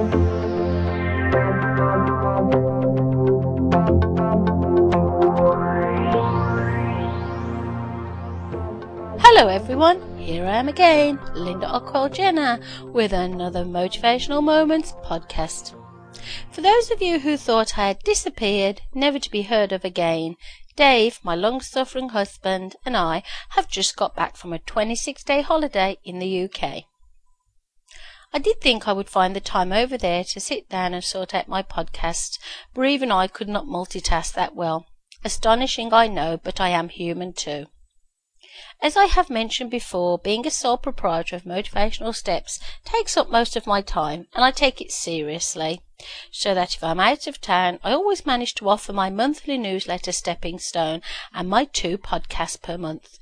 Hello 0.00 0.08
everyone, 9.48 10.00
here 10.16 10.46
I 10.46 10.56
am 10.56 10.68
again, 10.68 11.20
Linda 11.34 11.66
Ockwell 11.66 12.10
Jenner, 12.10 12.60
with 12.84 13.12
another 13.12 13.62
Motivational 13.62 14.42
Moments 14.42 14.92
podcast. 15.04 15.74
For 16.50 16.62
those 16.62 16.90
of 16.90 17.02
you 17.02 17.18
who 17.18 17.36
thought 17.36 17.76
I 17.76 17.88
had 17.88 17.98
disappeared, 17.98 18.80
never 18.94 19.18
to 19.18 19.30
be 19.30 19.42
heard 19.42 19.70
of 19.70 19.84
again, 19.84 20.36
Dave, 20.76 21.20
my 21.22 21.34
long 21.34 21.60
suffering 21.60 22.08
husband, 22.08 22.76
and 22.86 22.96
I 22.96 23.22
have 23.50 23.68
just 23.68 23.96
got 23.96 24.16
back 24.16 24.36
from 24.36 24.54
a 24.54 24.58
26 24.60 25.22
day 25.24 25.42
holiday 25.42 25.98
in 26.04 26.20
the 26.20 26.44
UK. 26.44 26.84
I 28.32 28.38
did 28.38 28.60
think 28.60 28.86
I 28.86 28.92
would 28.92 29.08
find 29.08 29.34
the 29.34 29.40
time 29.40 29.72
over 29.72 29.98
there 29.98 30.22
to 30.22 30.40
sit 30.40 30.68
down 30.68 30.94
and 30.94 31.02
sort 31.02 31.34
out 31.34 31.48
my 31.48 31.62
podcast, 31.62 32.38
but 32.72 32.82
even 32.82 33.10
I 33.10 33.26
could 33.26 33.48
not 33.48 33.66
multitask 33.66 34.32
that 34.34 34.54
well. 34.54 34.86
Astonishing, 35.24 35.92
I 35.92 36.06
know, 36.06 36.38
but 36.42 36.60
I 36.60 36.68
am 36.68 36.90
human 36.90 37.32
too. 37.32 37.66
As 38.80 38.96
I 38.96 39.06
have 39.06 39.30
mentioned 39.30 39.70
before, 39.70 40.18
being 40.18 40.46
a 40.46 40.50
sole 40.50 40.78
proprietor 40.78 41.36
of 41.36 41.42
Motivational 41.42 42.14
Steps 42.14 42.60
takes 42.84 43.16
up 43.16 43.28
most 43.28 43.56
of 43.56 43.66
my 43.66 43.82
time, 43.82 44.28
and 44.34 44.44
I 44.44 44.52
take 44.52 44.80
it 44.80 44.92
seriously. 44.92 45.82
So 46.30 46.54
that 46.54 46.74
if 46.74 46.82
I'm 46.82 47.00
out 47.00 47.26
of 47.26 47.40
town, 47.40 47.78
I 47.82 47.92
always 47.92 48.24
manage 48.24 48.54
to 48.54 48.68
offer 48.68 48.92
my 48.92 49.10
monthly 49.10 49.58
newsletter 49.58 50.12
Stepping 50.12 50.58
Stone 50.58 51.02
and 51.34 51.48
my 51.48 51.64
two 51.64 51.98
podcasts 51.98 52.62
per 52.62 52.78
month. 52.78 53.18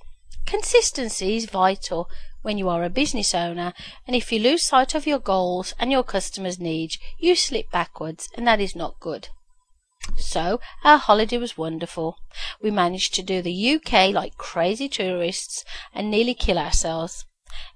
Consistency 0.46 1.36
is 1.36 1.46
vital 1.46 2.08
when 2.42 2.58
you 2.58 2.68
are 2.68 2.84
a 2.84 2.90
business 2.90 3.34
owner, 3.34 3.72
and 4.06 4.14
if 4.14 4.32
you 4.32 4.38
lose 4.38 4.62
sight 4.62 4.94
of 4.94 5.06
your 5.06 5.18
goals 5.18 5.74
and 5.78 5.90
your 5.90 6.04
customers' 6.04 6.60
needs, 6.60 6.98
you 7.18 7.34
slip 7.34 7.70
backwards, 7.70 8.28
and 8.36 8.46
that 8.46 8.60
is 8.60 8.76
not 8.76 9.00
good. 9.00 9.28
So 10.16 10.60
our 10.84 10.98
holiday 10.98 11.38
was 11.38 11.58
wonderful. 11.58 12.16
We 12.62 12.70
managed 12.70 13.14
to 13.14 13.22
do 13.22 13.42
the 13.42 13.74
UK 13.74 14.12
like 14.12 14.36
crazy 14.36 14.88
tourists 14.88 15.64
and 15.92 16.10
nearly 16.10 16.34
kill 16.34 16.58
ourselves. 16.58 17.24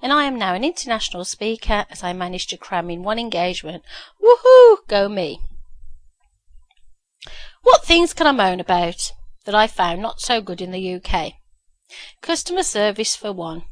And 0.01 0.13
I 0.13 0.25
am 0.25 0.39
now 0.39 0.55
an 0.55 0.65
international 0.65 1.25
speaker 1.25 1.87
as 1.91 2.03
I 2.03 2.13
managed 2.13 2.51
to 2.51 2.57
cram 2.57 2.91
in 2.91 3.03
one 3.03 3.19
engagement. 3.19 3.83
Woohoo! 4.23 4.79
Go 4.89 5.09
me. 5.09 5.41
What 7.63 7.85
things 7.85 8.13
can 8.13 8.27
I 8.27 8.33
moan 8.33 8.61
about 8.61 9.13
that 9.45 9.55
I 9.55 9.67
found 9.67 10.03
not 10.03 10.21
so 10.21 10.41
good 10.41 10.61
in 10.61 10.73
the 10.73 10.95
UK? 10.95 11.35
Customer 12.21 12.63
service 12.63 13.15
for 13.15 13.33
one. 13.33 13.65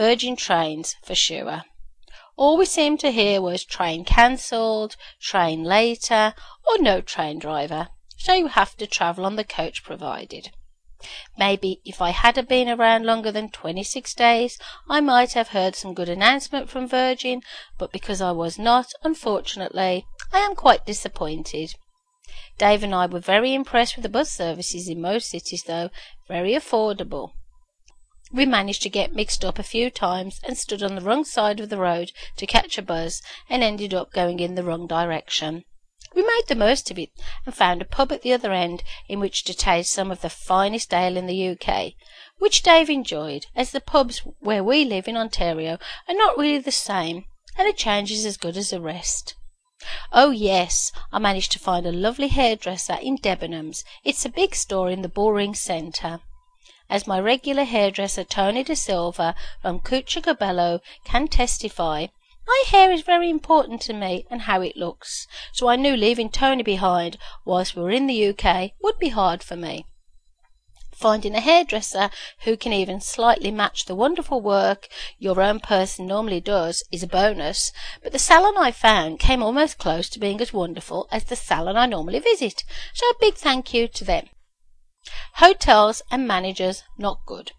Virgin 0.00 0.34
trains 0.34 0.96
for 1.02 1.14
sure. 1.14 1.64
All 2.34 2.56
we 2.56 2.64
seemed 2.64 3.00
to 3.00 3.12
hear 3.12 3.42
was 3.42 3.66
train 3.66 4.02
cancelled, 4.02 4.96
train 5.20 5.62
later, 5.62 6.32
or 6.66 6.78
no 6.78 7.02
train 7.02 7.38
driver, 7.38 7.88
so 8.16 8.32
you 8.32 8.46
have 8.46 8.74
to 8.78 8.86
travel 8.86 9.26
on 9.26 9.36
the 9.36 9.44
coach 9.44 9.84
provided. 9.84 10.52
Maybe 11.36 11.82
if 11.84 12.00
I 12.00 12.12
had 12.12 12.48
been 12.48 12.70
around 12.70 13.04
longer 13.04 13.30
than 13.30 13.50
26 13.50 14.14
days, 14.14 14.58
I 14.88 15.02
might 15.02 15.34
have 15.34 15.48
heard 15.48 15.76
some 15.76 15.92
good 15.92 16.08
announcement 16.08 16.70
from 16.70 16.88
Virgin, 16.88 17.42
but 17.76 17.92
because 17.92 18.22
I 18.22 18.32
was 18.32 18.58
not, 18.58 18.94
unfortunately, 19.04 20.06
I 20.32 20.38
am 20.38 20.54
quite 20.54 20.86
disappointed. 20.86 21.74
Dave 22.56 22.82
and 22.82 22.94
I 22.94 23.04
were 23.04 23.20
very 23.20 23.52
impressed 23.52 23.96
with 23.96 24.04
the 24.04 24.08
bus 24.08 24.32
services 24.32 24.88
in 24.88 25.02
most 25.02 25.28
cities, 25.28 25.64
though 25.64 25.90
very 26.26 26.52
affordable. 26.52 27.32
We 28.32 28.46
managed 28.46 28.82
to 28.82 28.88
get 28.88 29.12
mixed 29.12 29.44
up 29.44 29.58
a 29.58 29.64
few 29.64 29.90
times 29.90 30.40
and 30.44 30.56
stood 30.56 30.84
on 30.84 30.94
the 30.94 31.00
wrong 31.00 31.24
side 31.24 31.58
of 31.58 31.68
the 31.68 31.78
road 31.78 32.12
to 32.36 32.46
catch 32.46 32.78
a 32.78 32.82
bus 32.82 33.22
and 33.48 33.64
ended 33.64 33.92
up 33.92 34.12
going 34.12 34.38
in 34.38 34.54
the 34.54 34.62
wrong 34.62 34.86
direction. 34.86 35.64
We 36.14 36.22
made 36.22 36.44
the 36.46 36.54
most 36.54 36.92
of 36.92 36.98
it 36.98 37.10
and 37.44 37.52
found 37.52 37.82
a 37.82 37.84
pub 37.84 38.12
at 38.12 38.22
the 38.22 38.32
other 38.32 38.52
end 38.52 38.84
in 39.08 39.18
which 39.18 39.42
to 39.44 39.54
taste 39.54 39.90
some 39.90 40.12
of 40.12 40.20
the 40.20 40.30
finest 40.30 40.94
ale 40.94 41.16
in 41.16 41.26
the 41.26 41.48
UK, 41.48 41.94
which 42.38 42.62
Dave 42.62 42.88
enjoyed, 42.88 43.46
as 43.56 43.72
the 43.72 43.80
pubs 43.80 44.18
where 44.38 44.62
we 44.62 44.84
live 44.84 45.08
in 45.08 45.16
Ontario 45.16 45.78
are 46.06 46.14
not 46.14 46.38
really 46.38 46.58
the 46.58 46.70
same, 46.70 47.24
and 47.58 47.66
a 47.66 47.72
change 47.72 48.12
is 48.12 48.24
as 48.24 48.36
good 48.36 48.56
as 48.56 48.72
a 48.72 48.80
rest. 48.80 49.34
Oh 50.12 50.30
yes, 50.30 50.92
I 51.10 51.18
managed 51.18 51.50
to 51.52 51.58
find 51.58 51.84
a 51.84 51.90
lovely 51.90 52.28
hairdresser 52.28 52.98
in 53.02 53.16
Debenhams. 53.16 53.82
It's 54.04 54.24
a 54.24 54.28
big 54.28 54.54
store 54.54 54.88
in 54.88 55.02
the 55.02 55.08
Bullring 55.08 55.56
Centre 55.56 56.20
as 56.90 57.06
my 57.06 57.20
regular 57.20 57.62
hairdresser 57.62 58.24
Tony 58.24 58.64
De 58.64 58.74
Silva 58.74 59.36
from 59.62 59.78
Cuccia 59.78 60.20
Cabello 60.20 60.80
can 61.04 61.28
testify, 61.28 62.08
my 62.46 62.64
hair 62.66 62.90
is 62.90 63.02
very 63.02 63.30
important 63.30 63.80
to 63.82 63.92
me 63.92 64.26
and 64.28 64.42
how 64.42 64.60
it 64.60 64.76
looks, 64.76 65.28
so 65.52 65.68
I 65.68 65.76
knew 65.76 65.96
leaving 65.96 66.30
Tony 66.30 66.64
behind 66.64 67.16
whilst 67.44 67.76
we 67.76 67.82
were 67.82 67.92
in 67.92 68.08
the 68.08 68.26
UK 68.26 68.72
would 68.82 68.98
be 68.98 69.10
hard 69.10 69.44
for 69.44 69.54
me. 69.54 69.86
Finding 70.90 71.36
a 71.36 71.40
hairdresser 71.40 72.10
who 72.40 72.56
can 72.56 72.72
even 72.72 73.00
slightly 73.00 73.52
match 73.52 73.84
the 73.84 73.94
wonderful 73.94 74.40
work 74.40 74.88
your 75.16 75.40
own 75.40 75.60
person 75.60 76.06
normally 76.06 76.40
does 76.40 76.82
is 76.90 77.04
a 77.04 77.06
bonus, 77.06 77.70
but 78.02 78.10
the 78.10 78.18
salon 78.18 78.58
I 78.58 78.72
found 78.72 79.20
came 79.20 79.44
almost 79.44 79.78
close 79.78 80.08
to 80.10 80.18
being 80.18 80.40
as 80.40 80.52
wonderful 80.52 81.06
as 81.12 81.24
the 81.24 81.36
salon 81.36 81.76
I 81.76 81.86
normally 81.86 82.18
visit, 82.18 82.64
so 82.92 83.08
a 83.08 83.14
big 83.20 83.36
thank 83.36 83.72
you 83.72 83.86
to 83.86 84.04
them. 84.04 84.28
Hotels 85.34 86.02
and 86.10 86.26
managers 86.26 86.82
not 86.98 87.24
good. 87.26 87.52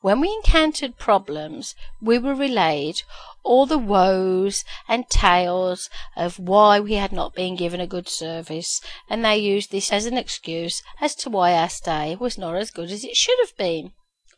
When 0.00 0.20
we 0.20 0.28
encountered 0.28 0.98
problems, 0.98 1.74
we 2.00 2.18
were 2.18 2.34
relayed 2.34 3.02
all 3.42 3.66
the 3.66 3.78
woes 3.78 4.64
and 4.86 5.08
tales 5.08 5.90
of 6.16 6.38
why 6.38 6.80
we 6.80 6.94
had 6.94 7.12
not 7.12 7.34
been 7.34 7.56
given 7.56 7.80
a 7.80 7.86
good 7.86 8.08
service, 8.08 8.80
and 9.08 9.24
they 9.24 9.36
used 9.36 9.70
this 9.70 9.92
as 9.92 10.06
an 10.06 10.16
excuse 10.16 10.82
as 11.00 11.14
to 11.16 11.30
why 11.30 11.54
our 11.54 11.68
stay 11.68 12.16
was 12.16 12.38
not 12.38 12.56
as 12.56 12.70
good 12.70 12.90
as 12.90 13.04
it 13.04 13.16
should 13.16 13.38
have 13.40 13.56
been. 13.56 13.92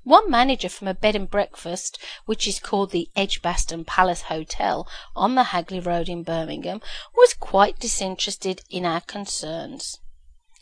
One 0.05 0.31
manager 0.31 0.69
from 0.69 0.89
a 0.89 0.95
bed 0.95 1.15
and 1.15 1.29
breakfast, 1.29 1.99
which 2.25 2.47
is 2.49 2.61
called 2.61 2.91
the 2.91 3.11
Edgbaston 3.15 3.85
Palace 3.85 4.23
Hotel 4.23 4.89
on 5.15 5.35
the 5.35 5.45
Hagley 5.53 5.81
Road 5.81 6.09
in 6.09 6.23
Birmingham, 6.23 6.81
was 7.15 7.35
quite 7.35 7.79
disinterested 7.79 8.63
in 8.71 8.87
our 8.87 9.03
concerns. 9.03 9.99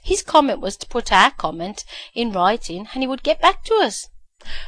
His 0.07 0.23
comment 0.23 0.61
was 0.61 0.77
to 0.77 0.87
put 0.87 1.11
our 1.11 1.33
comment 1.33 1.85
in 2.15 2.31
writing 2.31 2.87
and 2.95 3.03
he 3.03 3.09
would 3.09 3.25
get 3.25 3.41
back 3.41 3.65
to 3.65 3.75
us. 3.75 4.09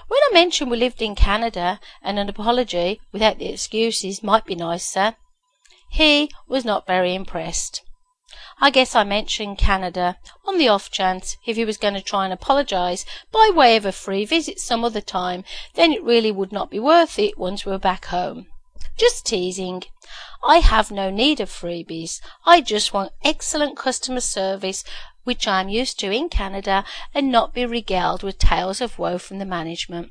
When 0.09 0.19
I 0.25 0.31
mentioned 0.33 0.69
we 0.69 0.77
lived 0.77 1.01
in 1.01 1.15
Canada 1.15 1.79
and 2.03 2.19
an 2.19 2.29
apology 2.29 3.01
without 3.13 3.39
the 3.39 3.47
excuses 3.47 4.21
might 4.21 4.45
be 4.45 4.57
nicer, 4.57 5.15
he 5.93 6.29
was 6.49 6.65
not 6.65 6.89
very 6.89 7.15
impressed. 7.15 7.83
I 8.61 8.71
guess 8.71 8.97
I 8.97 9.05
mentioned 9.05 9.59
Canada 9.59 10.17
on 10.45 10.59
the 10.59 10.67
off 10.67 10.91
chance 10.91 11.37
if 11.47 11.55
he 11.55 11.65
was 11.65 11.77
going 11.77 11.95
to 11.95 12.01
try 12.01 12.25
and 12.25 12.33
apologise 12.33 13.07
by 13.31 13.53
way 13.55 13.77
of 13.77 13.87
a 13.87 13.93
free 13.93 14.25
visit 14.25 14.59
some 14.59 14.83
other 14.83 15.01
time, 15.01 15.45
then 15.75 15.93
it 15.93 16.03
really 16.03 16.33
would 16.33 16.51
not 16.51 16.69
be 16.69 16.81
worth 16.81 17.17
it 17.17 17.39
once 17.39 17.65
we 17.65 17.71
were 17.71 17.79
back 17.79 18.07
home. 18.07 18.49
Just 18.97 19.27
teasing. 19.27 19.85
I 20.43 20.59
have 20.59 20.91
no 20.91 21.11
need 21.11 21.39
of 21.39 21.51
freebies. 21.51 22.21
I 22.45 22.61
just 22.61 22.93
want 22.93 23.13
excellent 23.23 23.77
customer 23.77 24.21
service 24.21 24.83
which 25.29 25.47
I 25.47 25.61
am 25.61 25.69
used 25.69 25.99
to 25.99 26.11
in 26.11 26.31
Canada, 26.31 26.87
and 27.15 27.31
not 27.31 27.53
be 27.53 27.67
regaled 27.67 28.23
with 28.23 28.39
tales 28.39 28.81
of 28.81 28.99
woe 28.99 29.19
from 29.19 29.39
the 29.39 29.45
management. 29.45 30.11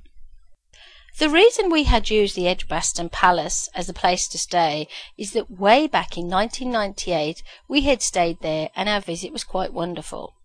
The 1.17 1.27
reason 1.27 1.71
we 1.71 1.85
had 1.85 2.11
used 2.11 2.35
the 2.35 2.47
Edgbaston 2.47 3.09
Palace 3.09 3.67
as 3.73 3.89
a 3.89 3.95
place 3.95 4.27
to 4.27 4.37
stay 4.37 4.87
is 5.17 5.31
that 5.31 5.49
way 5.49 5.87
back 5.87 6.19
in 6.19 6.29
1998 6.29 7.41
we 7.67 7.81
had 7.81 8.03
stayed 8.03 8.41
there 8.41 8.69
and 8.75 8.87
our 8.87 9.01
visit 9.01 9.33
was 9.33 9.43
quite 9.43 9.73
wonderful. 9.73 10.35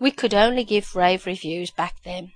We 0.00 0.10
could 0.10 0.32
only 0.32 0.64
give 0.64 0.96
rave 0.96 1.26
reviews 1.26 1.70
back 1.70 1.96
then. 2.02 2.32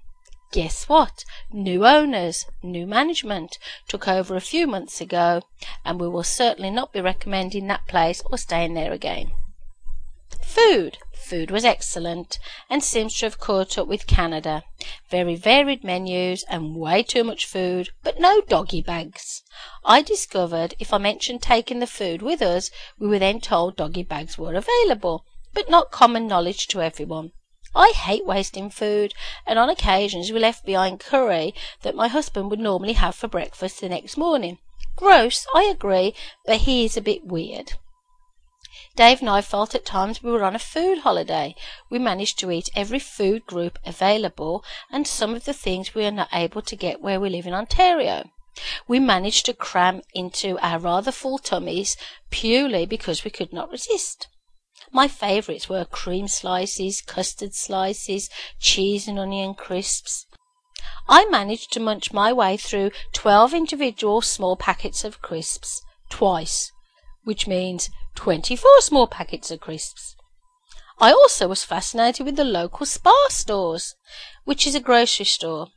Guess 0.53 0.91
what? 0.91 1.25
New 1.51 1.87
owners, 1.87 2.45
new 2.63 2.87
management 2.87 3.59
took 3.89 4.07
over 4.07 4.37
a 4.37 4.43
few 4.43 4.67
months 4.67 5.01
ago, 5.01 5.41
and 5.87 5.99
we 5.99 6.09
will 6.09 6.23
certainly 6.23 6.71
not 6.71 6.93
be 6.93 7.01
recommending 7.01 7.67
that 7.69 7.89
place 7.89 8.23
or 8.31 8.37
staying 8.37 8.75
there 8.75 8.93
again. 8.93 9.33
Food. 10.49 10.97
Food 11.13 11.51
was 11.51 11.63
excellent, 11.67 12.39
and 12.71 12.83
seems 12.83 13.19
to 13.19 13.27
have 13.27 13.39
caught 13.39 13.77
up 13.77 13.87
with 13.87 14.07
Canada. 14.07 14.65
Very 15.11 15.37
varied 15.37 15.85
menus, 15.85 16.43
and 16.45 16.75
way 16.75 17.03
too 17.03 17.23
much 17.23 17.45
food, 17.45 17.91
but 18.03 18.19
no 18.19 18.41
doggy 18.41 18.81
bags. 18.81 19.43
I 19.85 20.01
discovered 20.01 20.75
if 20.79 20.95
I 20.95 20.97
mentioned 20.97 21.43
taking 21.43 21.81
the 21.81 21.87
food 21.87 22.23
with 22.23 22.41
us, 22.41 22.71
we 22.99 23.09
were 23.09 23.19
then 23.19 23.43
told 23.43 23.77
doggy 23.77 24.05
bags 24.05 24.39
were 24.39 24.55
available, 24.55 25.27
but 25.53 25.69
not 25.69 25.91
common 25.91 26.27
knowledge 26.27 26.67
to 26.69 26.81
everyone. 26.81 27.33
I 27.75 27.91
hate 27.91 28.25
wasting 28.25 28.71
food, 28.71 29.13
and 29.47 29.59
on 29.59 29.69
occasions 29.69 30.33
we 30.33 30.39
left 30.39 30.65
behind 30.65 30.99
curry 30.99 31.55
that 31.83 31.95
my 31.95 32.09
husband 32.09 32.51
would 32.51 32.59
normally 32.59 32.95
have 32.95 33.15
for 33.15 33.29
breakfast 33.29 33.83
the 33.83 33.91
next 33.91 34.17
morning. 34.17 34.57
Gross, 34.97 35.47
I 35.55 35.65
agree, 35.65 36.15
but 36.47 36.63
he 36.63 36.87
is 36.87 36.97
a 36.97 37.03
bit 37.03 37.27
weird. 37.27 37.75
Dave 38.99 39.21
and 39.21 39.31
I 39.31 39.43
felt 39.43 39.77
at 39.77 39.85
times 39.85 40.25
we 40.25 40.33
were 40.33 40.43
on 40.43 40.57
a 40.57 40.59
food 40.59 40.99
holiday. 40.99 41.55
We 41.89 42.01
managed 42.01 42.37
to 42.41 42.51
eat 42.51 42.69
every 42.75 42.99
food 42.99 43.47
group 43.47 43.79
available 43.87 44.65
and 44.91 45.07
some 45.07 45.37
of 45.37 45.45
the 45.45 45.53
things 45.53 45.95
we 45.95 46.05
are 46.05 46.11
not 46.11 46.31
able 46.33 46.63
to 46.63 46.75
get 46.75 47.01
where 47.01 47.21
we 47.21 47.31
live 47.31 47.47
in 47.47 47.55
Ontario. 47.55 48.25
We 48.89 48.99
managed 48.99 49.47
to 49.47 49.55
cram 49.55 50.03
into 50.15 50.59
our 50.59 50.81
rather 50.81 51.13
full 51.13 51.39
tummies 51.39 51.97
purely 52.31 52.87
because 52.87 53.23
we 53.23 53.31
could 53.31 53.53
not 53.53 53.71
resist. 53.71 54.27
My 54.91 55.07
favourites 55.07 55.69
were 55.69 55.85
cream 55.85 56.27
slices, 56.27 57.01
custard 57.01 57.55
slices, 57.55 58.29
cheese 58.59 59.07
and 59.07 59.17
onion 59.17 59.55
crisps. 59.55 60.27
I 61.09 61.25
managed 61.27 61.73
to 61.75 61.81
munch 61.81 62.13
my 62.13 62.33
way 62.33 62.57
through 62.57 62.91
twelve 63.13 63.55
individual 63.55 64.23
small 64.23 64.57
packets 64.57 65.05
of 65.05 65.23
crisps 65.23 65.83
twice, 66.11 66.73
which 67.23 67.47
means 67.47 67.91
twenty 68.19 68.57
four 68.57 68.81
small 68.81 69.07
packets 69.07 69.49
of 69.53 69.61
crisps. 69.61 70.17
I 70.99 71.13
also 71.13 71.47
was 71.47 71.63
fascinated 71.63 72.27
with 72.27 72.35
the 72.35 72.43
local 72.43 72.85
Spar 72.85 73.29
stores, 73.29 73.95
which 74.45 74.67
is 74.67 74.75
a 74.75 74.81
grocery 74.81 75.25
store. 75.25 75.69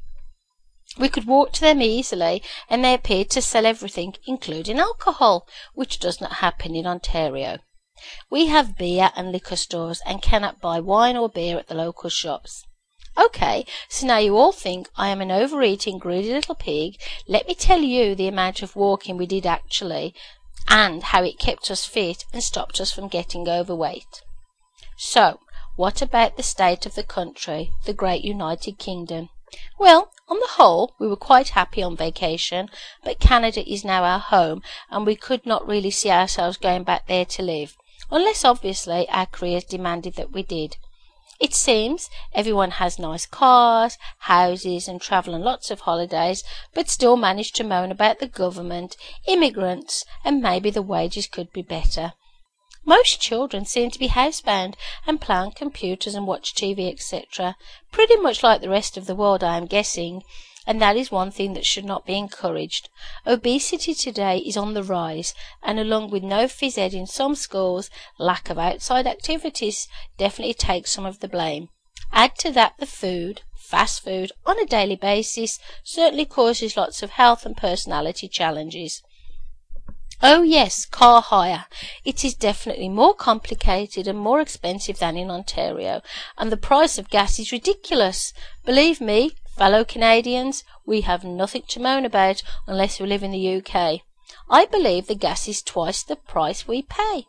We 0.98 1.08
could 1.08 1.28
walk 1.28 1.52
to 1.54 1.62
them 1.62 1.84
easily, 1.84 2.42
and 2.68 2.84
they 2.84 2.96
appeared 2.96 3.30
to 3.30 3.44
sell 3.44 3.68
everything, 3.68 4.16
including 4.26 4.80
alcohol, 4.80 5.46
which 5.76 6.00
does 6.00 6.20
not 6.20 6.42
happen 6.46 6.76
in 6.76 6.88
Ontario. 6.88 7.60
We 8.32 8.48
have 8.48 8.76
beer 8.76 9.12
and 9.16 9.32
liquor 9.32 9.56
stores 9.56 10.02
and 10.04 10.24
cannot 10.24 10.60
buy 10.60 10.80
wine 10.80 11.18
or 11.18 11.30
beer 11.30 11.60
at 11.60 11.68
the 11.68 11.76
local 11.76 12.10
shops. 12.10 12.66
Okay, 13.16 13.68
so 13.88 14.08
now 14.08 14.18
you 14.18 14.36
all 14.36 14.52
think 14.52 14.90
I 14.98 15.10
am 15.10 15.22
an 15.22 15.30
overeating, 15.30 16.00
greedy 16.00 16.34
little 16.34 16.56
pig. 16.56 16.96
Let 17.28 17.48
me 17.48 17.54
tell 17.54 17.82
you 17.82 18.16
the 18.16 18.28
amount 18.28 18.64
of 18.64 18.76
walking 18.76 19.16
we 19.16 19.28
did 19.28 19.46
actually, 19.46 20.16
and 20.68 21.04
how 21.04 21.24
it 21.24 21.40
kept 21.40 21.70
us 21.70 21.86
fit 21.86 22.26
and 22.34 22.44
stopped 22.44 22.80
us 22.80 22.92
from 22.92 23.08
getting 23.08 23.48
overweight. 23.48 24.22
So, 24.98 25.40
what 25.76 26.02
about 26.02 26.38
the 26.38 26.44
state 26.44 26.86
of 26.86 26.96
the 26.96 27.04
country, 27.04 27.72
the 27.86 27.94
great 27.94 28.24
United 28.24 28.78
Kingdom? 28.78 29.30
Well, 29.80 30.12
on 30.28 30.40
the 30.40 30.48
whole, 30.52 30.94
we 30.98 31.08
were 31.08 31.18
quite 31.18 31.50
happy 31.50 31.84
on 31.84 31.98
vacation, 31.98 32.70
but 33.04 33.20
Canada 33.20 33.70
is 33.70 33.84
now 33.84 34.04
our 34.04 34.20
home, 34.20 34.62
and 34.90 35.06
we 35.06 35.16
could 35.16 35.46
not 35.46 35.68
really 35.68 35.92
see 35.92 36.10
ourselves 36.10 36.58
going 36.58 36.84
back 36.84 37.08
there 37.08 37.26
to 37.26 37.42
live, 37.42 37.76
unless 38.10 38.46
obviously 38.46 39.10
our 39.10 39.26
careers 39.26 39.66
demanded 39.66 40.16
that 40.16 40.32
we 40.32 40.44
did. 40.44 40.78
It 41.42 41.56
seems 41.56 42.08
everyone 42.36 42.70
has 42.70 43.00
nice 43.00 43.26
cars, 43.26 43.98
houses, 44.20 44.88
and 44.88 45.02
travel 45.02 45.34
on 45.34 45.42
lots 45.42 45.72
of 45.72 45.80
holidays, 45.80 46.44
but 46.76 46.88
still 46.88 47.18
manage 47.18 47.52
to 47.54 47.64
moan 47.64 47.90
about 47.90 48.20
the 48.20 48.28
government, 48.28 48.96
immigrants, 49.26 50.06
and 50.24 50.40
maybe 50.40 50.70
the 50.70 50.84
wages 50.84 51.26
could 51.26 51.52
be 51.52 51.64
better. 51.64 52.14
Most 52.86 53.20
children 53.20 53.66
seem 53.66 53.90
to 53.90 53.98
be 53.98 54.10
housebound 54.10 54.76
and 55.08 55.20
play 55.20 55.38
on 55.38 55.52
computers 55.52 56.14
and 56.14 56.28
watch 56.28 56.54
TV, 56.54 56.92
etc., 56.92 57.56
pretty 57.92 58.18
much 58.18 58.44
like 58.44 58.62
the 58.62 58.70
rest 58.70 58.96
of 58.96 59.08
the 59.08 59.16
world, 59.16 59.44
I 59.44 59.58
am 59.58 59.66
guessing, 59.66 60.22
and 60.68 60.82
that 60.82 60.96
is 60.96 61.12
one 61.12 61.32
thing 61.32 61.54
that 61.54 61.66
should 61.66 61.86
not 61.86 62.06
be 62.06 62.18
encouraged. 62.18 62.90
Obesity 63.26 63.94
today 63.94 64.38
is 64.38 64.56
on 64.56 64.74
the 64.74 64.84
rise, 64.84 65.34
and 65.64 65.80
along 65.80 66.10
with 66.12 66.24
no 66.24 66.46
phys 66.46 66.78
ed 66.78 66.94
in 66.94 67.08
some 67.08 67.36
schools, 67.36 67.90
lack 68.20 68.50
of 68.50 68.58
outside 68.58 69.08
activities 69.08 69.88
definitely 70.18 70.54
takes 70.54 70.92
some 70.92 71.06
of 71.06 71.20
the 71.20 71.28
blame. 71.28 71.70
Add 72.12 72.38
to 72.40 72.52
that 72.52 72.74
the 72.78 72.86
food, 72.86 73.42
fast 73.56 74.04
food, 74.04 74.32
on 74.46 74.60
a 74.60 74.66
daily 74.66 74.96
basis, 74.96 75.60
certainly 75.84 76.26
causes 76.26 76.78
lots 76.78 77.02
of 77.02 77.12
health 77.12 77.46
and 77.46 77.56
personality 77.56 78.28
challenges. 78.28 79.02
Oh 80.24 80.44
yes, 80.44 80.86
car 80.86 81.22
hire. 81.22 81.66
It 82.06 82.24
is 82.24 82.36
definitely 82.36 82.90
more 82.90 83.16
complicated 83.16 84.08
and 84.08 84.20
more 84.20 84.40
expensive 84.40 85.00
than 85.00 85.18
in 85.18 85.32
Ontario, 85.32 86.02
and 86.38 86.52
the 86.52 86.58
price 86.58 87.00
of 87.00 87.10
gas 87.10 87.40
is 87.40 87.52
ridiculous. 87.52 88.32
Believe 88.64 89.02
me, 89.02 89.32
fellow 89.62 89.86
Canadians, 89.86 90.64
we 90.88 91.02
have 91.02 91.24
nothing 91.24 91.62
to 91.68 91.80
moan 91.80 92.04
about 92.04 92.42
unless 92.66 93.00
we 93.00 93.06
live 93.06 93.22
in 93.22 93.30
the 93.30 93.58
UK. 93.58 94.02
I 94.50 94.66
believe 94.66 95.06
the 95.06 95.14
gas 95.14 95.48
is 95.48 95.62
twice 95.62 96.02
the 96.02 96.16
price 96.16 96.68
we 96.68 96.82
pay. 96.82 97.28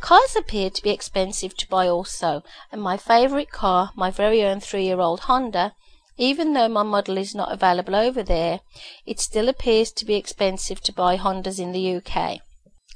Cars 0.00 0.34
appear 0.34 0.70
to 0.70 0.82
be 0.82 0.90
expensive 0.90 1.56
to 1.58 1.68
buy 1.68 1.86
also, 1.86 2.42
and 2.72 2.82
my 2.82 2.96
favourite 2.96 3.52
car, 3.52 3.92
my 3.94 4.10
very 4.10 4.42
own 4.42 4.58
three-year-old 4.58 5.20
Honda, 5.20 5.76
even 6.16 6.54
though 6.54 6.68
my 6.68 6.82
model 6.82 7.16
is 7.16 7.36
not 7.36 7.52
available 7.52 7.94
over 7.94 8.24
there, 8.24 8.62
it 9.06 9.20
still 9.20 9.48
appears 9.48 9.92
to 9.92 10.04
be 10.04 10.16
expensive 10.16 10.80
to 10.80 10.92
buy 10.92 11.16
Hondas 11.16 11.60
in 11.60 11.70
the 11.70 11.94
UK. 11.98 12.40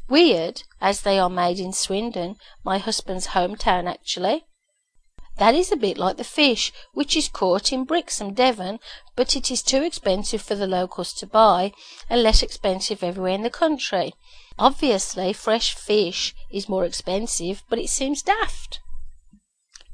Weird, 0.09 0.65
as 0.81 1.03
they 1.03 1.17
are 1.21 1.31
made 1.31 1.61
in 1.61 1.73
Swindon, 1.73 2.35
my 2.65 2.79
husband's 2.79 3.29
hometown 3.29 3.89
actually. 3.89 4.47
That 5.39 5.55
is 5.55 5.73
a 5.73 5.77
bit 5.77 5.99
like 5.99 6.17
the 6.17 6.25
fish, 6.25 6.73
which 6.93 7.17
is 7.17 7.29
caught 7.29 7.73
in 7.73 7.85
Brixham, 7.85 8.35
Devon, 8.35 8.79
but 9.17 9.35
it 9.35 9.51
is 9.51 9.63
too 9.63 9.83
expensive 9.83 10.41
for 10.41 10.55
the 10.55 10.67
locals 10.67 11.13
to 11.15 11.27
buy, 11.27 11.73
and 12.09 12.23
less 12.23 12.43
expensive 12.43 13.03
everywhere 13.03 13.33
in 13.33 13.43
the 13.43 13.51
country. 13.51 14.15
Obviously, 14.59 15.33
fresh 15.33 15.75
fish 15.75 16.35
is 16.53 16.69
more 16.69 16.85
expensive, 16.85 17.65
but 17.69 17.81
it 17.81 17.91
seems 17.91 18.23
daft. 18.23 18.81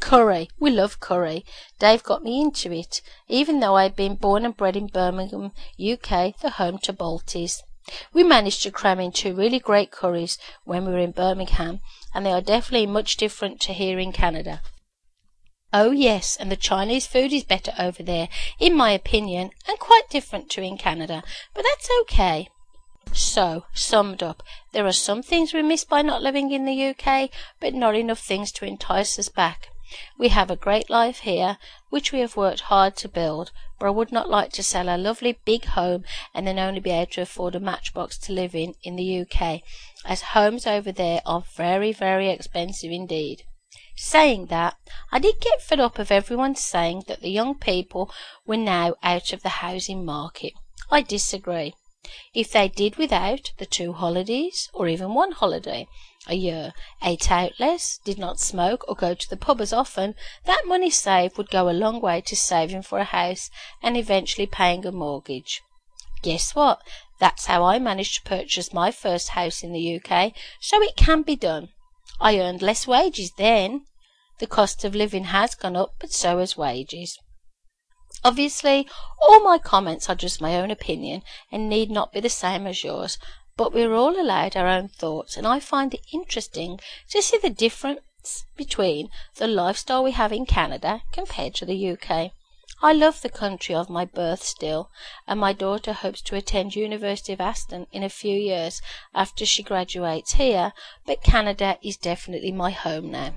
Curry. 0.01 0.49
We 0.59 0.71
love 0.71 1.01
curry. 1.01 1.45
Dave 1.79 2.03
got 2.03 2.23
me 2.23 2.41
into 2.41 2.73
it, 2.73 3.01
even 3.29 3.61
though 3.61 3.77
I 3.77 3.85
had 3.85 3.97
been 3.97 4.17
born 4.17 4.45
and 4.45 4.57
bred 4.57 4.77
in 4.77 4.89
Birmingham, 4.89 5.53
UK, 5.79 6.39
the 6.39 6.55
home 6.57 6.79
to 6.83 6.93
Baltis. 6.93 7.63
We 8.13 8.23
managed 8.23 8.63
to 8.65 8.71
cram 8.71 9.01
in 9.01 9.13
two 9.13 9.35
really 9.35 9.59
great 9.59 9.91
curries 9.91 10.39
when 10.65 10.85
we 10.85 10.93
were 10.93 10.99
in 10.99 11.13
Birmingham, 11.13 11.81
and 12.15 12.27
they 12.27 12.33
are 12.33 12.43
definitely 12.43 12.87
much 12.87 13.17
different 13.17 13.61
to 13.63 13.73
here 13.73 13.99
in 13.99 14.13
Canada. 14.13 14.61
Oh 15.73 15.93
yes, 15.93 16.37
and 16.37 16.51
the 16.51 16.57
Chinese 16.57 17.07
food 17.07 17.33
is 17.33 17.45
better 17.45 17.73
over 17.79 18.03
there, 18.03 18.29
in 18.59 18.77
my 18.77 18.91
opinion, 18.91 19.51
and 19.69 19.79
quite 19.79 20.11
different 20.11 20.51
to 20.51 20.63
in 20.63 20.77
Canada, 20.77 21.23
but 21.55 21.63
that's 21.63 21.89
okay. 22.03 22.49
So, 23.13 23.67
summed 23.73 24.21
up, 24.21 24.43
there 24.73 24.85
are 24.85 24.93
some 24.93 25.23
things 25.23 25.55
we 25.55 25.63
miss 25.63 25.85
by 25.85 26.03
not 26.03 26.23
living 26.23 26.51
in 26.51 26.65
the 26.65 26.87
UK, 26.87 27.31
but 27.61 27.73
not 27.73 27.95
enough 27.95 28.19
things 28.19 28.51
to 28.53 28.65
entice 28.65 29.17
us 29.17 29.29
back. 29.29 29.69
We 30.19 30.29
have 30.29 30.51
a 30.51 30.57
great 30.57 30.91
life 30.91 31.21
here, 31.21 31.59
which 31.89 32.11
we 32.11 32.19
have 32.19 32.37
worked 32.37 32.63
hard 32.63 32.97
to 32.97 33.09
build, 33.09 33.53
but 33.79 33.87
I 33.87 33.91
would 33.91 34.11
not 34.11 34.29
like 34.29 34.53
to 34.55 34.63
sell 34.65 34.89
our 34.89 34.99
lovely 34.99 35.39
big 35.45 35.67
home 35.67 36.05
and 36.35 36.47
then 36.47 36.59
only 36.59 36.81
be 36.81 36.91
able 36.91 37.13
to 37.13 37.23
afford 37.23 37.55
a 37.55 37.61
matchbox 37.61 38.19
to 38.19 38.33
live 38.33 38.55
in 38.55 38.75
in 38.83 38.97
the 38.97 39.21
UK, 39.21 39.63
as 40.05 40.23
homes 40.35 40.67
over 40.67 40.91
there 40.91 41.23
are 41.25 41.45
very, 41.57 41.93
very 41.93 42.29
expensive 42.29 42.91
indeed. 42.91 43.45
Saying 43.97 44.47
that, 44.47 44.77
I 45.13 45.21
did 45.21 45.41
get 45.41 45.63
fed 45.63 45.79
up 45.79 45.99
of 46.01 46.11
everyone 46.11 46.57
saying 46.57 47.05
that 47.07 47.21
the 47.21 47.31
young 47.31 47.55
people 47.55 48.11
were 48.45 48.57
now 48.57 48.97
out 49.03 49.33
of 49.33 49.43
the 49.43 49.61
housing 49.61 50.05
market. 50.05 50.55
I 50.91 51.03
disagree. 51.03 51.75
If 52.35 52.51
they 52.51 52.67
did 52.67 52.97
without 52.97 53.53
the 53.59 53.67
two 53.67 53.93
holidays, 53.93 54.69
or 54.75 54.89
even 54.89 55.15
one 55.15 55.33
holiday, 55.33 55.87
a 56.27 56.35
year, 56.35 56.73
ate 57.03 57.31
out 57.31 57.53
less, 57.61 57.99
did 58.05 58.19
not 58.19 58.41
smoke 58.41 58.85
or 58.89 58.97
go 58.97 59.15
to 59.15 59.31
the 59.31 59.37
pub 59.37 59.61
as 59.61 59.73
often, 59.73 60.17
that 60.47 60.67
money 60.67 60.91
saved 60.91 61.39
would 61.39 61.51
go 61.51 61.69
a 61.69 61.73
long 61.73 62.01
way 62.01 62.21
to 62.23 62.35
saving 62.35 62.83
for 62.83 62.99
a 62.99 63.05
house 63.05 63.51
and 63.83 63.97
eventually 63.97 64.47
paying 64.47 64.85
a 64.85 64.91
mortgage. 64.91 65.63
Guess 66.23 66.55
what? 66.55 66.83
That's 67.19 67.47
how 67.47 67.65
I 67.65 67.79
managed 67.79 68.17
to 68.17 68.29
purchase 68.29 68.73
my 68.73 68.91
first 68.91 69.29
house 69.29 69.63
in 69.63 69.73
the 69.73 70.01
UK, 70.01 70.33
so 70.61 70.83
it 70.83 70.97
can 70.97 71.23
be 71.23 71.37
done. 71.37 71.69
I 72.21 72.39
earned 72.39 72.63
less 72.63 72.87
wages 72.87 73.33
then. 73.37 73.85
The 74.39 74.47
cost 74.47 74.85
of 74.85 74.95
living 74.95 75.25
has 75.25 75.55
gone 75.55 75.77
up, 75.77 75.95
but 75.99 76.13
so 76.13 76.39
has 76.39 76.57
wages. 76.57 77.19
Obviously, 78.25 78.89
all 79.23 79.43
my 79.43 79.59
comments 79.59 80.09
are 80.09 80.15
just 80.15 80.41
my 80.41 80.57
own 80.57 80.71
opinion 80.71 81.23
and 81.53 81.69
need 81.69 81.91
not 81.91 82.13
be 82.13 82.21
the 82.21 82.29
same 82.29 82.67
as 82.67 82.83
yours, 82.83 83.17
but 83.57 83.73
we're 83.73 83.95
all 83.95 84.21
allowed 84.21 84.57
our 84.57 84.67
own 84.67 84.89
thoughts, 84.89 85.37
and 85.37 85.47
I 85.47 85.61
find 85.61 85.95
it 85.95 86.01
interesting 86.13 86.81
to 87.11 87.23
see 87.23 87.39
the 87.39 87.51
difference 87.51 88.01
between 88.57 89.09
the 89.37 89.47
lifestyle 89.47 90.03
we 90.03 90.13
have 90.13 90.33
in 90.33 90.47
Canada 90.47 91.03
compared 91.13 91.55
to 91.57 91.65
the 91.65 91.91
UK. 91.91 92.33
I 92.83 92.95
love 92.95 93.21
the 93.21 93.29
country 93.29 93.75
of 93.75 93.91
my 93.91 94.07
birth 94.07 94.43
still, 94.43 94.91
and 95.29 95.39
my 95.39 95.53
daughter 95.53 95.93
hopes 95.93 96.23
to 96.23 96.37
attend 96.37 96.75
University 96.75 97.35
of 97.35 97.41
Aston 97.41 97.87
in 97.93 98.03
a 98.03 98.09
few 98.09 98.35
years 98.35 98.81
after 99.15 99.45
she 99.45 99.63
graduates 99.63 100.33
here, 100.35 100.73
but 101.05 101.23
Canada 101.23 101.77
is 101.83 101.99
definitely 101.99 102.53
my 102.53 102.71
home 102.71 103.11
now. 103.11 103.35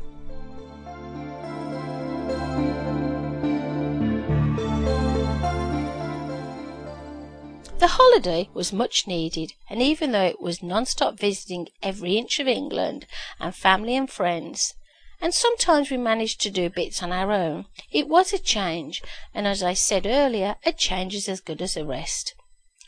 The 7.79 7.88
holiday 7.88 8.47
was 8.53 8.71
much 8.71 9.07
needed, 9.07 9.55
and 9.69 9.81
even 9.81 10.13
though 10.13 10.23
it 10.23 10.39
was 10.39 10.63
non-stop 10.63 11.19
visiting 11.19 11.67
every 11.81 12.15
inch 12.17 12.39
of 12.39 12.47
England 12.47 13.07
and 13.41 13.53
family 13.53 13.97
and 13.97 14.09
friends, 14.09 14.75
and 15.23 15.33
sometimes 15.33 15.89
we 15.89 15.95
managed 15.95 16.41
to 16.41 16.51
do 16.51 16.69
bits 16.69 17.01
on 17.01 17.13
our 17.13 17.31
own, 17.31 17.65
it 17.93 18.09
was 18.09 18.33
a 18.33 18.37
change, 18.37 19.01
and 19.33 19.47
as 19.47 19.63
I 19.63 19.73
said 19.73 20.05
earlier, 20.05 20.57
a 20.65 20.73
change 20.73 21.15
is 21.15 21.29
as 21.29 21.39
good 21.39 21.61
as 21.61 21.77
a 21.77 21.85
rest. 21.85 22.35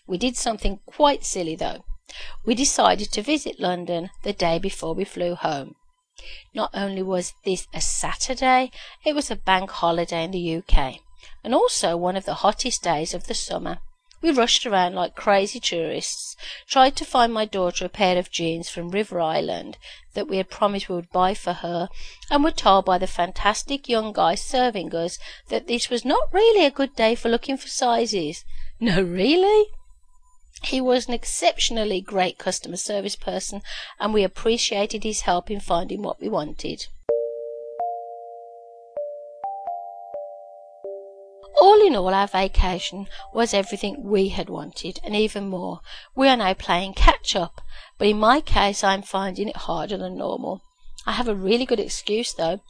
We 0.06 0.18
did 0.18 0.36
something 0.36 0.82
quite 0.86 1.24
silly 1.24 1.56
though. 1.56 1.86
We 2.46 2.54
decided 2.54 3.14
to 3.14 3.22
visit 3.22 3.62
London 3.62 4.10
the 4.24 4.34
day 4.34 4.60
before 4.60 4.94
we 4.94 5.06
flew 5.06 5.36
home. 5.36 5.76
Not 6.54 6.72
only 6.74 7.02
was 7.02 7.32
this 7.46 7.68
a 7.74 7.80
Saturday, 7.80 8.70
it 9.06 9.16
was 9.16 9.32
a 9.32 9.38
bank 9.38 9.72
holiday 9.72 10.26
in 10.26 10.32
the 10.32 10.58
UK, 10.58 10.96
and 11.42 11.56
also 11.56 11.96
one 11.96 12.18
of 12.18 12.26
the 12.26 12.42
hottest 12.44 12.84
days 12.84 13.14
of 13.14 13.28
the 13.28 13.34
summer. 13.34 13.80
We 14.22 14.32
rushed 14.32 14.66
around 14.66 14.96
like 14.96 15.16
crazy 15.16 15.60
tourists, 15.60 16.36
tried 16.68 16.96
to 16.96 17.06
find 17.06 17.34
my 17.34 17.46
daughter 17.46 17.86
a 17.86 17.90
pair 17.90 18.18
of 18.18 18.32
jeans 18.32 18.70
from 18.70 18.90
River 18.90 19.20
Island 19.20 19.78
that 20.14 20.28
we 20.28 20.38
had 20.38 20.50
promised 20.50 20.90
we 20.90 20.96
would 20.96 21.12
buy 21.12 21.34
for 21.34 21.54
her, 21.54 21.90
and 22.30 22.44
were 22.44 22.52
told 22.52 22.86
by 22.86 22.98
the 22.98 23.08
fantastic 23.08 23.88
young 23.88 24.14
guy 24.14 24.36
serving 24.36 24.96
us 24.96 25.20
that 25.50 25.68
this 25.68 25.90
was 25.90 26.06
not 26.06 26.34
really 26.34 26.66
a 26.66 26.72
good 26.72 26.96
day 26.96 27.14
for 27.16 27.30
looking 27.30 27.58
for 27.58 27.68
sizes. 27.68 28.46
No, 28.80 29.02
really? 29.02 29.68
He 30.64 30.82
was 30.82 31.08
an 31.08 31.14
exceptionally 31.14 32.02
great 32.02 32.38
customer 32.38 32.78
service 32.78 33.16
person, 33.16 33.62
and 34.00 34.14
we 34.14 34.24
appreciated 34.24 35.04
his 35.04 35.22
help 35.22 35.52
in 35.52 35.60
finding 35.60 36.02
what 36.02 36.20
we 36.20 36.30
wanted. 36.30 36.88
In 41.86 41.96
all, 41.96 42.14
our 42.14 42.28
vacation 42.28 43.08
was 43.34 43.54
everything 43.54 44.04
we 44.04 44.30
had 44.30 44.50
wanted, 44.50 45.00
and 45.04 45.16
even 45.16 45.50
more. 45.50 45.82
We 46.16 46.28
are 46.28 46.38
now 46.38 46.54
playing 46.54 46.96
catch 46.96 47.36
up, 47.36 47.62
but 47.98 48.08
in 48.08 48.20
my 48.20 48.42
case, 48.42 48.84
I 48.84 48.94
am 48.94 49.04
finding 49.04 49.48
it 49.50 49.56
harder 49.56 49.98
than 49.98 50.18
normal. 50.18 50.62
I 51.06 51.12
have 51.12 51.28
a 51.28 51.36
really 51.36 51.66
good 51.66 51.80
excuse, 51.80 52.34
though. 52.34 52.62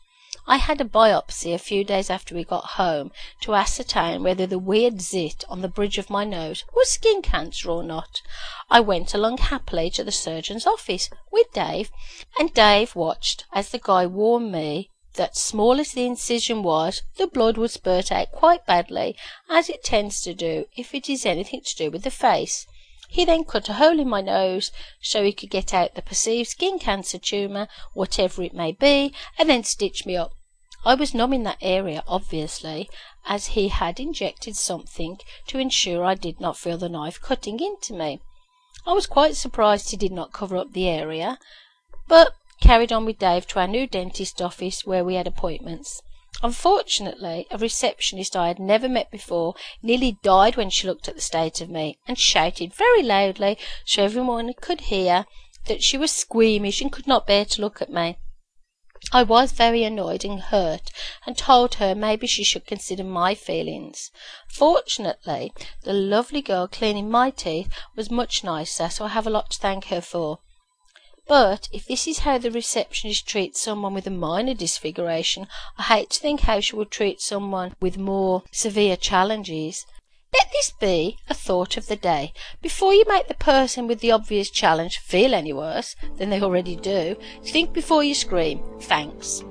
I 0.48 0.58
had 0.58 0.80
a 0.80 0.86
biopsy 0.86 1.56
a 1.56 1.58
few 1.58 1.84
days 1.84 2.10
after 2.10 2.36
we 2.36 2.44
got 2.44 2.72
home 2.72 3.12
to 3.42 3.56
ascertain 3.56 4.22
whether 4.22 4.46
the 4.46 4.60
weird 4.60 5.02
zit 5.02 5.44
on 5.50 5.62
the 5.62 5.68
bridge 5.68 5.98
of 5.98 6.10
my 6.10 6.24
nose 6.24 6.64
was 6.76 6.92
skin 6.92 7.22
cancer 7.22 7.72
or 7.72 7.82
not. 7.82 8.22
I 8.70 8.80
went 8.82 9.14
along 9.14 9.38
happily 9.38 9.90
to 9.92 10.04
the 10.04 10.12
surgeon's 10.12 10.68
office 10.68 11.10
with 11.32 11.52
Dave, 11.54 11.90
and 12.38 12.54
Dave 12.54 12.96
watched 12.96 13.46
as 13.54 13.70
the 13.70 13.80
guy 13.80 14.06
warned 14.06 14.52
me 14.52 14.92
that 15.16 15.36
small 15.36 15.80
as 15.80 15.92
the 15.92 16.06
incision 16.06 16.64
was, 16.64 17.02
the 17.18 17.28
blood 17.28 17.58
would 17.58 17.72
spurt 17.72 18.12
out 18.12 18.32
quite 18.32 18.66
badly, 18.66 19.16
as 19.50 19.70
it 19.70 19.84
tends 19.84 20.22
to 20.22 20.34
do 20.34 20.66
if 20.76 20.94
it 20.94 21.10
is 21.10 21.26
anything 21.26 21.62
to 21.62 21.76
do 21.76 21.92
with 21.92 22.04
the 22.04 22.12
face. 22.12 22.66
He 23.10 23.24
then 23.24 23.44
cut 23.44 23.70
a 23.70 23.74
hole 23.74 24.00
in 24.00 24.10
my 24.10 24.22
nose 24.22 24.72
so 25.02 25.24
he 25.24 25.32
could 25.32 25.50
get 25.50 25.74
out 25.74 25.96
the 25.96 26.02
perceived 26.02 26.50
skin 26.50 26.80
cancer 26.80 27.18
tumour, 27.18 27.68
whatever 27.94 28.44
it 28.44 28.54
may 28.54 28.72
be, 28.72 29.14
and 29.38 29.50
then 29.50 29.64
stitch 29.64 30.06
me 30.06 30.16
up. 30.16 30.34
I 30.84 30.96
was 30.96 31.14
numb 31.14 31.34
in 31.34 31.44
that 31.44 31.58
area, 31.62 32.04
obviously, 32.08 32.90
as 33.26 33.48
he 33.48 33.70
had 33.70 34.00
injected 34.00 34.56
something 34.56 35.20
to 35.48 35.58
ensure 35.60 36.04
I 36.04 36.16
did 36.16 36.40
not 36.40 36.58
feel 36.58 36.78
the 36.78 36.90
knife 36.90 37.20
cutting 37.22 37.60
into 37.60 37.94
me. 37.94 38.22
I 38.86 38.94
was 38.94 39.08
quite 39.08 39.36
surprised 39.36 39.90
he 39.90 39.98
did 39.98 40.12
not 40.12 40.34
cover 40.34 40.58
up 40.58 40.74
the 40.74 40.88
area, 40.88 41.40
but 42.08 42.36
carried 42.62 42.92
on 42.92 43.06
with 43.06 43.20
Dave 43.20 43.48
to 43.48 43.60
our 43.60 43.68
new 43.68 43.88
dentist 43.88 44.42
office 44.42 44.86
where 44.86 45.04
we 45.04 45.16
had 45.16 45.28
appointments. 45.28 46.02
Unfortunately, 46.44 47.48
a 47.50 47.58
receptionist 47.58 48.36
I 48.36 48.48
had 48.48 48.60
never 48.60 48.90
met 48.90 49.10
before 49.10 49.56
nearly 49.82 50.18
died 50.22 50.58
when 50.58 50.70
she 50.70 50.86
looked 50.86 51.08
at 51.08 51.16
the 51.16 51.22
state 51.22 51.62
of 51.62 51.70
me, 51.70 51.98
and 52.08 52.20
shouted 52.20 52.74
very 52.74 53.02
loudly 53.02 53.58
so 53.86 54.04
everyone 54.04 54.54
could 54.60 54.82
hear 54.82 55.26
that 55.68 55.82
she 55.82 55.98
was 55.98 56.12
squeamish 56.12 56.82
and 56.82 56.92
could 56.92 57.08
not 57.08 57.26
bear 57.26 57.46
to 57.46 57.62
look 57.62 57.82
at 57.82 57.90
me. 57.90 58.18
I 59.12 59.24
was 59.24 59.52
very 59.52 59.84
annoyed 59.84 60.26
and 60.26 60.42
hurt, 60.42 60.92
and 61.26 61.38
told 61.38 61.76
her 61.76 61.96
maybe 61.96 62.28
she 62.28 62.44
should 62.44 62.66
consider 62.66 63.04
my 63.04 63.36
feelings. 63.36 64.12
Fortunately, 64.50 65.54
the 65.84 65.94
lovely 65.94 66.42
girl 66.42 66.68
cleaning 66.68 67.10
my 67.10 67.30
teeth 67.30 67.72
was 67.96 68.10
much 68.12 68.44
nicer, 68.44 68.90
so 68.90 69.06
I 69.06 69.10
have 69.10 69.28
a 69.28 69.30
lot 69.30 69.52
to 69.52 69.60
thank 69.60 69.86
her 69.86 70.02
for. 70.02 70.40
But 71.28 71.70
if 71.72 71.88
this 71.88 72.08
is 72.08 72.20
how 72.20 72.38
the 72.38 72.52
receptionist 72.52 73.28
treats 73.28 73.60
someone 73.60 73.96
with 73.96 74.06
a 74.06 74.12
minor 74.12 74.54
disfiguration, 74.54 75.48
I 75.78 75.84
hate 75.84 76.12
to 76.12 76.20
think 76.20 76.42
how 76.42 76.60
she 76.60 76.76
would 76.76 76.92
treat 76.92 77.20
someone 77.20 77.76
with 77.82 77.98
more 77.98 78.44
severe 78.52 78.96
challenges. 78.96 79.88
Let 80.32 80.52
this 80.52 80.72
be 80.80 81.18
a 81.28 81.34
thought 81.34 81.78
of 81.78 81.88
the 81.88 81.96
day. 81.96 82.34
Before 82.62 82.94
you 82.94 83.06
make 83.08 83.28
the 83.28 83.34
person 83.34 83.88
with 83.88 84.02
the 84.02 84.12
obvious 84.12 84.52
challenge 84.52 85.00
feel 85.00 85.34
any 85.34 85.52
worse 85.52 85.96
than 86.18 86.30
they 86.30 86.42
already 86.42 86.76
do, 86.76 87.16
think 87.44 87.74
before 87.74 88.04
you 88.04 88.14
scream. 88.14 88.62
Thanks. 88.82 89.44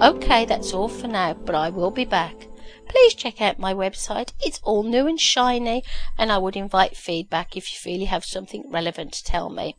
Okay, 0.00 0.46
that's 0.46 0.72
all 0.72 0.88
for 0.88 1.06
now, 1.06 1.34
but 1.34 1.54
I 1.54 1.68
will 1.68 1.90
be 1.90 2.04
back 2.04 2.46
please 2.88 3.14
check 3.14 3.40
out 3.40 3.58
my 3.58 3.74
website. 3.74 4.32
It's 4.40 4.60
all 4.62 4.82
new 4.82 5.06
and 5.06 5.20
shiny, 5.20 5.84
and 6.18 6.32
I 6.32 6.38
would 6.38 6.56
invite 6.56 6.96
feedback 6.96 7.56
if 7.56 7.72
you 7.72 7.78
feel 7.78 8.00
you 8.00 8.06
have 8.06 8.24
something 8.24 8.70
relevant 8.70 9.12
to 9.14 9.24
tell 9.24 9.50
me. 9.50 9.76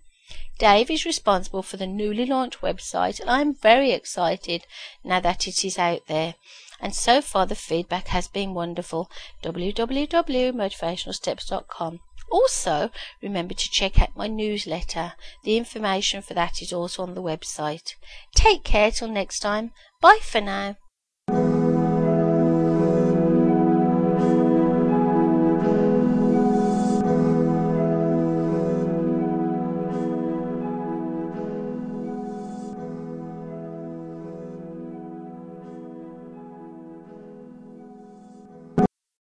Dave 0.60 0.92
is 0.92 1.06
responsible 1.06 1.64
for 1.64 1.78
the 1.78 1.88
newly 1.88 2.26
launched 2.26 2.60
website, 2.62 3.20
and 3.20 3.30
I 3.30 3.42
am 3.42 3.56
very 3.56 3.92
excited 3.92 4.66
now 5.04 5.20
that 5.20 5.48
it 5.48 5.66
is 5.66 5.80
out 5.80 6.08
there. 6.08 6.36
And 6.80 6.96
so 6.96 7.22
far, 7.22 7.46
the 7.46 7.56
feedback 7.56 8.08
has 8.10 8.28
been 8.28 8.54
wonderful. 8.54 9.10
www.motivationalsteps.com. 9.44 12.00
Also, 12.32 12.90
remember 13.22 13.54
to 13.54 13.70
check 13.70 14.02
out 14.02 14.16
my 14.16 14.28
newsletter. 14.28 15.14
The 15.44 15.58
information 15.58 16.22
for 16.22 16.34
that 16.34 16.62
is 16.62 16.74
also 16.74 17.04
on 17.04 17.14
the 17.14 17.22
website. 17.22 17.94
Take 18.34 18.64
care 18.64 18.92
till 18.92 19.08
next 19.08 19.40
time. 19.40 19.72
Bye 20.02 20.20
for 20.22 20.42
now. 20.42 20.76